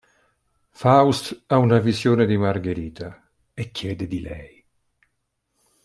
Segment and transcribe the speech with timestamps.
[0.71, 4.65] Faust ha una visione di Margherita e chiede di lei.